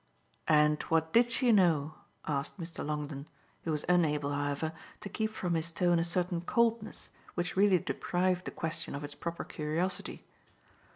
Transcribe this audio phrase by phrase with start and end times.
[0.47, 1.93] "And what did she know?"
[2.25, 2.83] asked Mr.
[2.83, 3.27] Longdon,
[3.65, 8.45] who was unable, however, to keep from his tone a certain coldness which really deprived
[8.45, 10.25] the question of its proper curiosity.